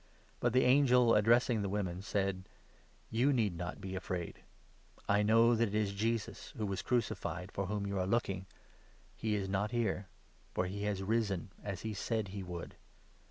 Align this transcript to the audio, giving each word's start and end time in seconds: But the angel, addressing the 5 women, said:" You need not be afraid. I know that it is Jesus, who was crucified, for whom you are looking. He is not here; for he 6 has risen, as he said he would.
But 0.39 0.53
the 0.53 0.63
angel, 0.63 1.13
addressing 1.13 1.61
the 1.61 1.67
5 1.67 1.71
women, 1.73 2.01
said:" 2.01 2.49
You 3.19 3.31
need 3.31 3.55
not 3.55 3.79
be 3.79 3.93
afraid. 3.95 4.39
I 5.07 5.21
know 5.21 5.53
that 5.53 5.67
it 5.67 5.75
is 5.75 5.93
Jesus, 5.93 6.55
who 6.57 6.65
was 6.65 6.81
crucified, 6.81 7.51
for 7.51 7.67
whom 7.67 7.85
you 7.85 7.99
are 7.99 8.07
looking. 8.07 8.47
He 9.15 9.35
is 9.35 9.47
not 9.47 9.69
here; 9.69 10.07
for 10.55 10.65
he 10.65 10.79
6 10.79 10.87
has 10.87 11.03
risen, 11.03 11.51
as 11.63 11.81
he 11.81 11.93
said 11.93 12.29
he 12.29 12.41
would. 12.41 12.73